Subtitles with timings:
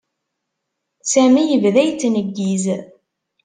[1.11, 2.65] Sami yebda yettneggiz.